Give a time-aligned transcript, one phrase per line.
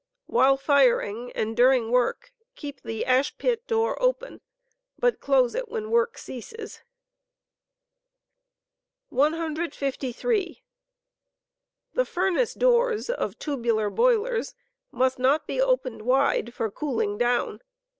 [0.25, 4.41] While firing, and during work, keep the ash pit door, open,
[4.97, 6.81] but close it when work censes.
[9.09, 10.63] 153.
[11.93, 14.55] The furnace doors of tubular boilers
[14.89, 17.61] must not be opened wide for "cooling down."